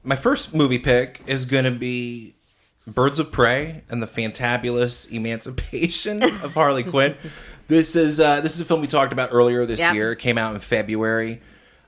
[0.04, 2.34] my first movie pick is gonna be
[2.86, 7.16] Birds of Prey and the Fantabulous Emancipation of Harley Quinn.
[7.68, 9.94] This is uh, this is a film we talked about earlier this Yep.
[9.94, 10.12] year.
[10.12, 11.40] It came out in February.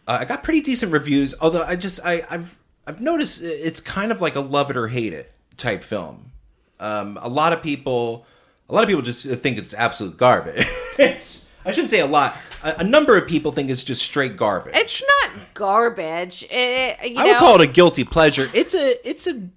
[0.09, 4.11] Uh, I got pretty decent reviews, although I just I I've I've noticed it's kind
[4.11, 6.33] of like a love it or hate it type film.
[6.81, 8.27] Um, a lot of people,
[8.69, 10.67] a lot of people just think it's absolute garbage.
[10.99, 12.37] I shouldn't say a lot.
[12.63, 14.75] A, a, number of people think it's just straight garbage.
[14.77, 16.47] It's not garbage.
[16.51, 18.51] It, I would call it a guilty pleasure.
[18.55, 19.49] It's a, it's a,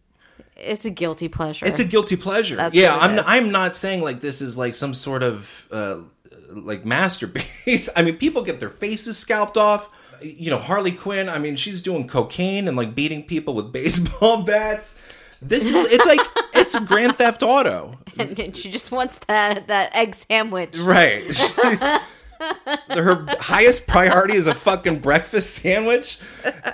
[0.55, 1.65] it's a guilty pleasure.
[1.65, 2.55] It's a guilty pleasure.
[2.55, 3.17] That's yeah, I'm.
[3.17, 3.25] Is.
[3.27, 5.99] I'm not saying like this is like some sort of uh,
[6.49, 7.89] like masterpiece.
[7.95, 9.89] I mean, people get their faces scalped off.
[10.21, 11.29] You know, Harley Quinn.
[11.29, 14.99] I mean, she's doing cocaine and like beating people with baseball bats.
[15.41, 16.21] This is it's like
[16.53, 17.97] it's a Grand Theft Auto.
[18.17, 20.77] And she just wants that that egg sandwich.
[20.77, 21.23] Right.
[22.89, 26.19] her highest priority is a fucking breakfast sandwich.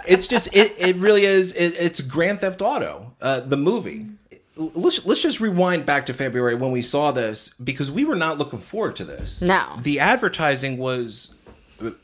[0.06, 4.08] It's just it it really is it, it's Grand Theft Auto, uh, the movie.
[4.56, 8.38] Let's let's just rewind back to February when we saw this because we were not
[8.38, 9.42] looking forward to this.
[9.42, 9.78] No.
[9.82, 11.36] The advertising was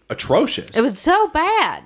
[0.10, 0.69] atrocious.
[0.78, 1.84] It was so bad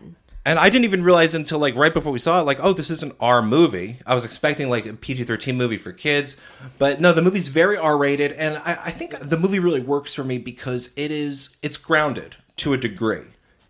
[0.48, 2.90] and I didn't even realize until like right before we saw it, like, oh, this
[2.90, 4.00] isn't our movie.
[4.06, 6.38] I was expecting like a PG thirteen movie for kids,
[6.78, 10.14] but no, the movie's very R rated, and I, I, think the movie really works
[10.14, 13.26] for me because it is it's grounded to a degree.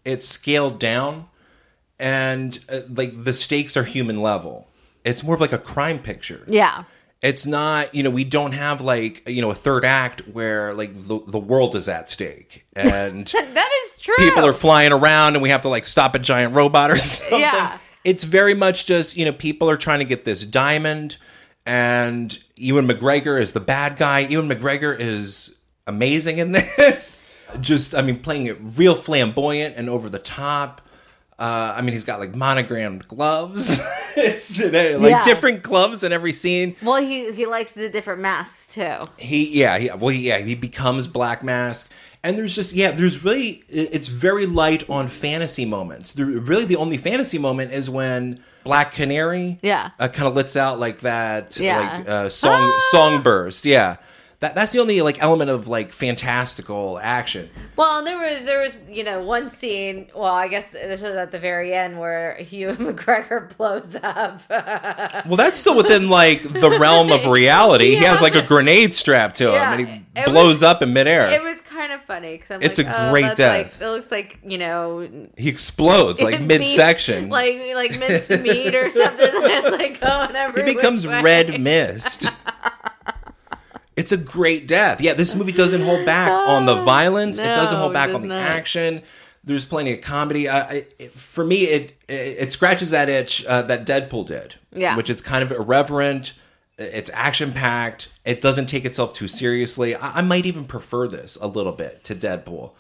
[0.06, 1.28] It's scaled down,
[1.98, 4.70] and uh, like the stakes are human level.
[5.04, 6.46] It's more of like a crime picture.
[6.48, 6.84] Yeah.
[7.24, 10.94] It's not, you know, we don't have like, you know, a third act where like
[10.94, 14.26] the, the world is at stake and that is true.
[14.26, 17.40] People are flying around and we have to like stop a giant robot or something.
[17.40, 17.78] Yeah.
[18.04, 21.18] It's very much just, you know, people are trying to get this diamond
[21.66, 24.20] and Ewan McGregor is the bad guy.
[24.20, 27.30] Ewan McGregor is amazing in this.
[27.60, 30.82] Just, I mean, playing it real flamboyant and over the top.
[31.40, 33.80] Uh, I mean, he's got like monogrammed gloves.
[34.16, 35.24] it's like yeah.
[35.24, 36.76] different gloves in every scene.
[36.82, 39.06] Well, he he likes the different masks too.
[39.18, 41.92] He yeah he, well yeah he becomes Black Mask,
[42.28, 46.14] and there's just yeah there's really it's very light on fantasy moments.
[46.14, 50.58] The, really, the only fantasy moment is when Black Canary yeah uh, kind of lets
[50.58, 51.98] out like that yeah.
[51.98, 52.88] like uh, song ah!
[52.92, 53.96] song burst yeah
[54.40, 57.50] that that's the only like element of like fantastical action.
[57.76, 60.10] Well, there was there was you know one scene.
[60.16, 64.42] Well, I guess this was at the very end where Ewan McGregor blows up.
[65.26, 67.94] well, that's still within like the realm of reality.
[67.94, 68.00] Yeah.
[68.00, 69.74] He has like a grenade strapped to yeah.
[69.74, 71.32] him, and he it blows was, up in midair.
[71.32, 71.57] It was
[71.88, 73.74] kind of funny because it's like, a great oh, death.
[73.74, 78.90] Like, it looks like you know he explodes like midsection, like like minced meat or
[78.90, 79.34] something,
[79.72, 80.66] like going every.
[80.66, 82.28] He becomes red mist.
[83.96, 85.02] It's a great death.
[85.02, 87.38] Yeah, this movie doesn't hold back on the violence.
[87.38, 88.42] No, it doesn't hold back on the not.
[88.42, 89.02] action.
[89.44, 90.50] There's plenty of comedy.
[90.50, 94.56] I, I, it, for me, it, it, it scratches that itch uh, that Deadpool did.
[94.72, 96.34] Yeah, which is kind of irreverent.
[96.78, 98.10] It's action packed.
[98.24, 99.96] It doesn't take itself too seriously.
[99.96, 102.74] I, I, might even prefer this a little bit to Deadpool.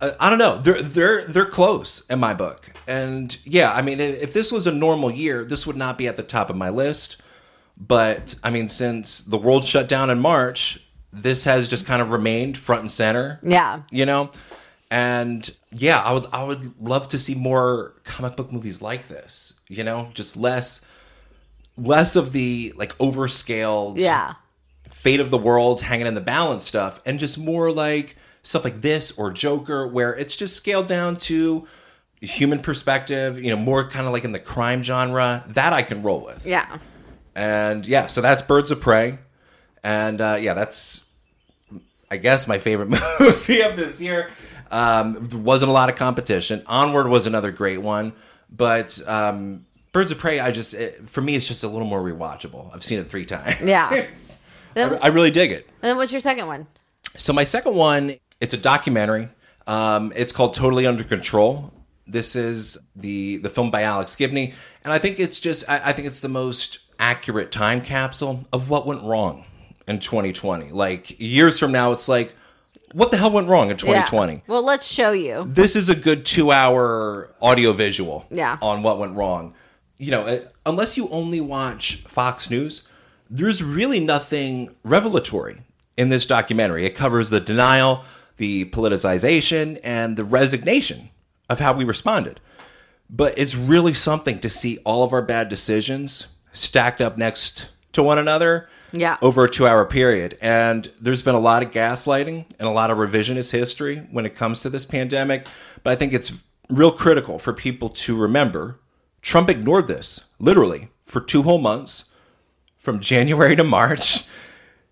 [0.00, 0.60] Uh, I don't know.
[0.60, 2.72] They're they're they're close in my book.
[2.88, 6.16] And yeah, I mean, if this was a normal year, this would not be at
[6.16, 7.22] the top of my list.
[7.78, 10.80] But I mean, since the world shut down in March,
[11.12, 13.38] this has just kind of remained front and center.
[13.42, 13.82] Yeah.
[13.90, 14.30] You know?
[14.90, 19.54] And yeah, I would I would love to see more comic book movies like this.
[19.68, 20.84] You know, just less
[21.76, 24.34] less of the like overscaled yeah
[24.90, 28.80] fate of the world hanging in the balance stuff and just more like stuff like
[28.80, 31.66] this or Joker where it's just scaled down to
[32.20, 35.44] human perspective, you know, more kind of like in the crime genre.
[35.48, 36.46] That I can roll with.
[36.46, 36.78] Yeah.
[37.34, 39.18] And yeah, so that's Birds of Prey.
[39.84, 41.06] And uh, yeah, that's,
[42.10, 42.88] I guess, my favorite
[43.20, 44.30] movie of this year.
[44.70, 46.62] Um, wasn't a lot of competition.
[46.66, 48.12] Onward was another great one.
[48.50, 49.65] But um,
[49.96, 52.70] Birds of Prey, I just, it, for me, it's just a little more rewatchable.
[52.74, 53.62] I've seen it three times.
[53.62, 54.04] Yeah.
[54.76, 55.66] I, I, really dig it.
[55.80, 56.66] And then what's your second one?
[57.16, 59.30] So my second one, it's a documentary.
[59.66, 61.72] Um, it's called Totally Under Control.
[62.06, 64.52] This is the the film by Alex Gibney,
[64.84, 68.68] and I think it's just I, I think it's the most accurate time capsule of
[68.68, 69.46] what went wrong
[69.88, 70.72] in 2020.
[70.72, 72.34] Like years from now, it's like,
[72.92, 74.32] what the hell went wrong in 2020?
[74.34, 74.40] Yeah.
[74.46, 75.44] Well, let's show you.
[75.48, 78.58] This is a good two hour audio visual yeah.
[78.60, 79.54] on what went wrong.
[79.98, 82.86] You know, uh, unless you only watch Fox News,
[83.30, 85.62] there's really nothing revelatory
[85.96, 86.84] in this documentary.
[86.84, 88.04] It covers the denial,
[88.36, 91.10] the politicization, and the resignation
[91.48, 92.40] of how we responded.
[93.08, 98.02] But it's really something to see all of our bad decisions stacked up next to
[98.02, 99.16] one another yeah.
[99.22, 100.36] over a two hour period.
[100.40, 104.34] And there's been a lot of gaslighting and a lot of revisionist history when it
[104.34, 105.46] comes to this pandemic.
[105.82, 106.32] But I think it's
[106.68, 108.76] real critical for people to remember
[109.26, 112.12] Trump ignored this literally for two whole months
[112.78, 114.24] from January to March.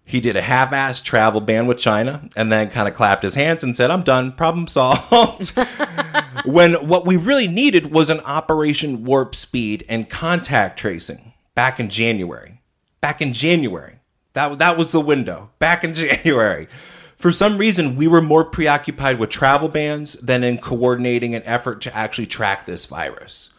[0.04, 3.62] He did a half-assed travel ban with China and then kind of clapped his hands
[3.62, 4.32] and said, "I'm done.
[4.32, 5.56] Problem solved."
[6.44, 11.88] when what we really needed was an Operation Warp Speed and contact tracing back in
[11.88, 12.60] January.
[13.00, 14.00] Back in January.
[14.32, 15.50] That that was the window.
[15.60, 16.66] Back in January.
[17.18, 21.80] For some reason, we were more preoccupied with travel bans than in coordinating an effort
[21.82, 23.53] to actually track this virus.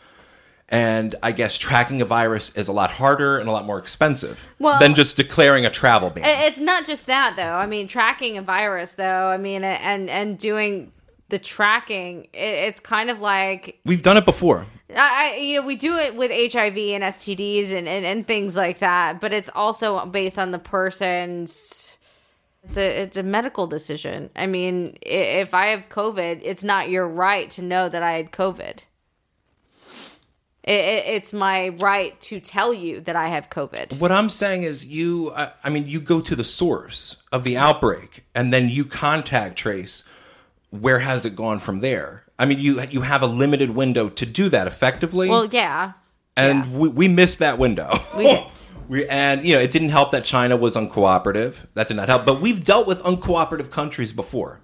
[0.76, 4.46] And I guess tracking a virus is a lot harder and a lot more expensive
[4.60, 6.26] Well- than just declaring a travel ban.
[6.26, 7.44] It's not just that though.
[7.44, 9.28] I mean, tracking a virus though.
[9.28, 10.92] I mean, and and doing
[11.30, 12.26] the tracking.
[12.34, 14.66] It, it's kind of like We've done it before.
[14.94, 18.56] I, I, you know, we do it with HIV and STDs and, and, and things
[18.56, 21.98] like that, but it's also based on the person's.
[22.66, 24.30] It's a it's a medical decision.
[24.36, 28.32] I mean, if I have COVID, it's not your right to know that I had
[28.32, 28.80] COVID.
[30.66, 34.00] It, it, it's my right to tell you that I have COVID.
[34.00, 37.56] What I'm saying is, you, I, I mean, you go to the source of the
[37.56, 40.10] outbreak and then you contact trace
[40.72, 42.24] where has it gone from there.
[42.38, 45.94] I mean, you you have a limited window to do that effectively, Well, yeah,
[46.36, 46.78] and yeah.
[46.78, 47.98] we, we missed that window.
[48.18, 48.44] We.
[48.88, 51.56] We, and you know, it didn't help that China was uncooperative.
[51.74, 52.24] That did not help.
[52.24, 54.62] But we've dealt with uncooperative countries before,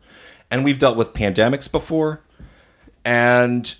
[0.51, 2.21] and we've dealt with pandemics before,
[3.03, 3.73] and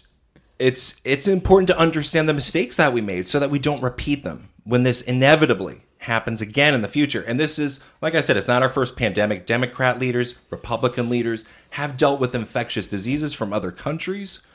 [0.61, 4.23] it's it's important to understand the mistakes that we made so that we don't repeat
[4.23, 7.21] them when this inevitably happens again in the future.
[7.27, 9.45] And this is, like I said, it's not our first pandemic.
[9.45, 14.45] Democrat leaders, Republican leaders have dealt with infectious diseases from other countries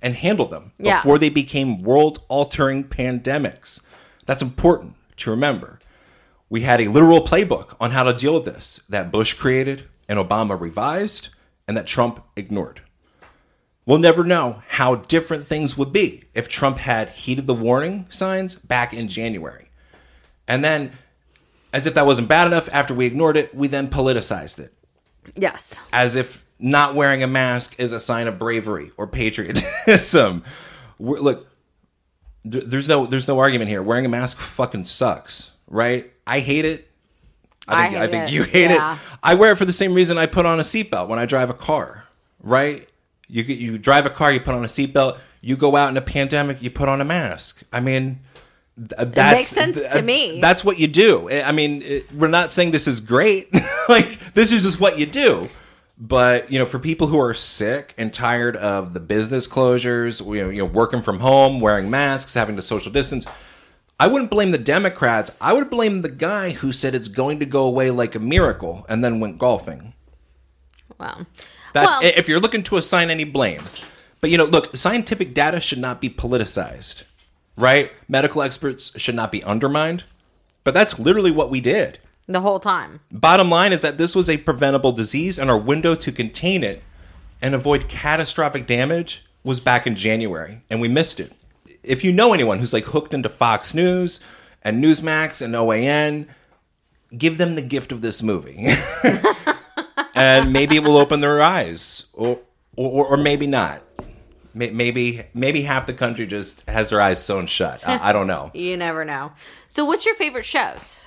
[0.00, 0.98] and handled them Yeah.
[0.98, 3.80] before they became world altering pandemics.
[4.26, 5.78] That's important to remember.
[6.48, 10.18] We had a literal playbook on how to deal with this that Bush created and
[10.18, 11.28] Obama revised
[11.66, 12.80] and that Trump ignored.
[13.84, 18.54] We'll never know how different things would be if Trump had heeded the warning signs
[18.54, 19.70] back in January.
[20.46, 20.92] And then,
[21.72, 24.72] as if that wasn't bad enough, after we ignored it, we then politicized it
[25.36, 25.78] yes.
[25.92, 30.44] as if not wearing a mask is a sign of bravery or patriotism.
[30.98, 31.48] We're, look,
[32.48, 33.82] th- there's no there's no argument here.
[33.82, 36.12] Wearing a mask fucking sucks, right?
[36.26, 36.88] I hate it.
[37.66, 38.32] I think I I, think it.
[38.32, 38.94] you hate Yeah.
[38.94, 39.00] it.
[39.22, 41.50] I wear it for the same reason I put on a seatbelt when I drive
[41.50, 42.04] a car,
[42.40, 42.88] right?
[43.32, 45.18] You you drive a car, you put on a seatbelt.
[45.40, 47.62] You go out in a pandemic, you put on a mask.
[47.72, 48.20] I mean,
[48.76, 50.38] th- that's, makes sense to me.
[50.40, 51.30] That's what you do.
[51.30, 53.48] I mean, it, we're not saying this is great.
[53.88, 55.48] like this is just what you do.
[55.96, 60.44] But you know, for people who are sick and tired of the business closures, you
[60.44, 63.26] know, you know, working from home, wearing masks, having to social distance,
[63.98, 65.34] I wouldn't blame the Democrats.
[65.40, 68.84] I would blame the guy who said it's going to go away like a miracle
[68.90, 69.94] and then went golfing.
[70.98, 71.26] Well,
[71.72, 73.62] That's well, if you're looking to assign any blame.
[74.20, 77.02] But you know, look, scientific data should not be politicized,
[77.56, 77.90] right?
[78.08, 80.04] Medical experts should not be undermined.
[80.64, 81.98] But that's literally what we did.
[82.28, 83.00] the whole time.
[83.10, 86.82] Bottom line is that this was a preventable disease, and our window to contain it
[87.42, 91.32] and avoid catastrophic damage was back in January, and we missed it.
[91.82, 94.20] If you know anyone who's like hooked into Fox News
[94.62, 96.28] and Newsmax and OAN,
[97.18, 98.68] give them the gift of this movie.
[100.22, 102.38] and maybe it will open their eyes, or,
[102.76, 103.82] or, or maybe not.
[104.54, 107.86] Maybe maybe half the country just has their eyes sewn shut.
[107.88, 108.50] I, I don't know.
[108.54, 109.32] You never know.
[109.68, 111.06] So, what's your favorite shows?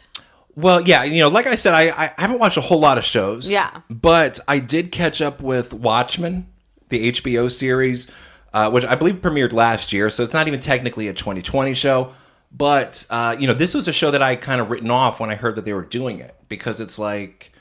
[0.56, 3.04] Well, yeah, you know, like I said, I, I haven't watched a whole lot of
[3.04, 3.50] shows.
[3.50, 3.82] Yeah.
[3.90, 6.48] But I did catch up with Watchmen,
[6.90, 8.10] the HBO series,
[8.54, 10.10] uh, which I believe premiered last year.
[10.10, 12.16] So it's not even technically a 2020 show.
[12.52, 15.30] But, uh, you know, this was a show that I kind of written off when
[15.30, 17.52] I heard that they were doing it because it's like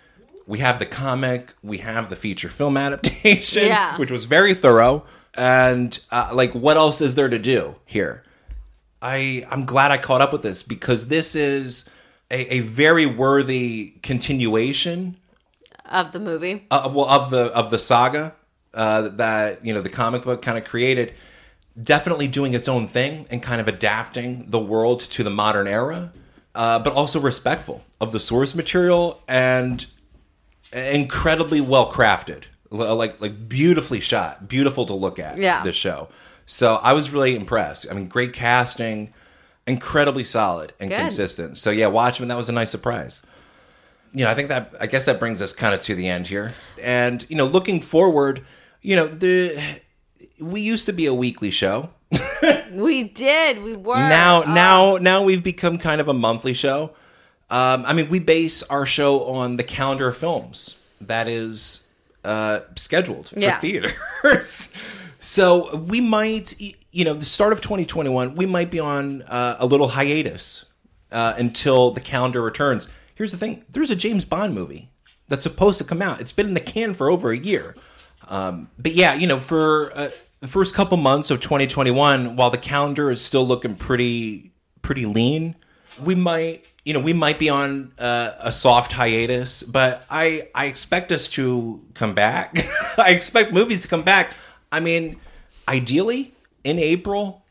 [0.46, 3.96] we have the comic, we have the feature film adaptation, Yeah.
[3.98, 5.04] which was very thorough.
[5.37, 8.22] And, uh, like, what else is there to do here?
[9.02, 11.88] I I'm glad I caught up with this because this is
[12.30, 15.16] a, a very worthy continuation
[15.85, 16.66] Of the movie?
[16.70, 18.35] uh, well of the of the saga
[18.72, 21.12] uh, that you know the comic book kind of created.
[21.83, 26.12] Definitely doing its own thing and kind of adapting the world to the modern era,
[26.54, 29.85] uh, but also respectful of the source material and
[30.72, 35.38] incredibly well crafted, like like beautifully shot, beautiful to look at.
[35.38, 35.62] Yeah.
[35.62, 36.09] this show.
[36.47, 37.86] So I was really impressed.
[37.91, 39.14] I mean, great casting,
[39.66, 40.99] incredibly solid and Good.
[40.99, 41.57] consistent.
[41.57, 43.22] So yeah, Watchmen that was a nice surprise.
[44.12, 46.26] You know, I think that I guess that brings us kind of to the end
[46.26, 46.53] here.
[46.80, 48.45] And you know, looking forward,
[48.82, 49.61] you know, the
[50.38, 51.91] we used to be a weekly show.
[52.72, 53.62] We did.
[53.62, 53.95] We were.
[53.95, 56.91] Now, Oh, now, now we've become kind of a monthly show.
[57.55, 61.86] Um, I mean, we base our show on the calendar of films that is
[62.24, 63.59] uh, scheduled for Yeah.
[63.61, 63.92] theaters.
[65.20, 69.66] so we might, you know, the start of 2021, we might be on uh, a
[69.66, 70.64] little hiatus
[71.12, 72.88] uh, until the calendar returns.
[73.14, 74.88] here's the thing: there's a James Bond movie
[75.28, 76.20] that's supposed to come out.
[76.20, 77.76] It's been in the can for over a year.
[78.26, 82.59] Um, but yeah, you know, for uh, the first couple months of 2021, while the
[82.59, 84.50] calendar is still looking pretty
[84.82, 85.55] pretty lean,
[86.02, 89.62] we might you know we might be on uh, a soft hiatus.
[89.62, 92.66] But I I expect us to come back.
[92.99, 94.30] I expect movies to come back.
[94.70, 95.16] I mean,
[95.68, 97.45] ideally in April,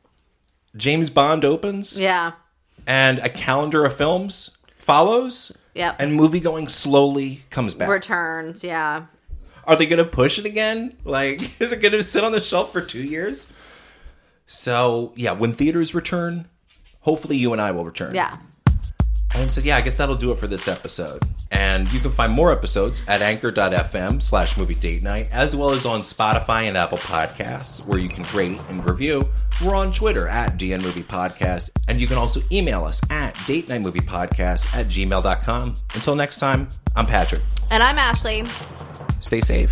[0.75, 2.33] James Bond opens Yeah.
[2.87, 5.51] and a calendar of films follows.
[5.75, 5.95] Yep.
[5.99, 7.89] And movie going slowly comes back.
[7.89, 8.63] Returns.
[8.63, 9.05] Yeah.
[9.65, 10.95] Are they going to push it again?
[11.03, 13.51] Like, is it going to sit on the shelf for two years?
[14.45, 16.47] So, yeah, when theaters return,
[16.99, 18.13] hopefully you and I will return.
[18.13, 18.37] Yeah.
[19.35, 21.23] And so, yeah, I guess that'll do it for this episode.
[21.51, 25.85] And you can find more episodes at anchor.fm slash movie date night, as well as
[25.85, 29.27] on Spotify and Apple Podcasts, where you can rate and review.
[29.63, 31.69] We're on Twitter at DN Movie Podcast.
[31.87, 35.75] And you can also email us at date night movie podcast at gmail.com.
[35.93, 37.41] Until next time, I'm Patrick.
[37.71, 38.43] And I'm Ashley.
[39.21, 39.71] Stay safe.